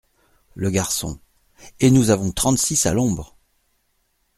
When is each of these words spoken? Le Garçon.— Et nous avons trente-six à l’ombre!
Le 0.55 0.71
Garçon.— 0.71 1.19
Et 1.79 1.91
nous 1.91 2.09
avons 2.09 2.31
trente-six 2.31 2.87
à 2.87 2.93
l’ombre! 2.95 3.37